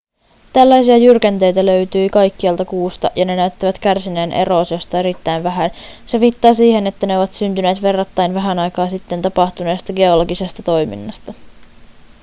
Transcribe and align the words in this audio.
tällaisia 0.53 0.97
jyrkänteitä 0.97 1.65
löytyi 1.65 2.09
kaikkialta 2.09 2.65
kuusta 2.65 3.11
ja 3.15 3.25
ne 3.25 3.35
näyttävät 3.35 3.79
kärsineen 3.79 4.31
eroosiosta 4.33 4.99
erittäin 4.99 5.43
vähän 5.43 5.71
se 6.07 6.19
viittaa 6.19 6.53
siihen 6.53 6.87
että 6.87 7.05
ne 7.05 7.17
ovat 7.17 7.33
syntyneet 7.33 7.81
verrattain 7.81 8.33
vähän 8.33 8.59
aikaa 8.59 8.89
sitten 8.89 9.21
tapahtuneesta 9.21 9.93
geologisesta 9.93 10.63
toiminnasta 10.63 11.33